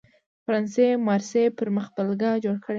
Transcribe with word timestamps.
فرانسې 0.43 0.87
مارسي 1.05 1.43
پر 1.57 1.67
مخبېلګه 1.77 2.31
جوړ 2.43 2.55
کړی. 2.63 2.69